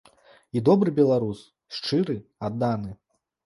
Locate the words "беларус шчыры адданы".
1.01-2.91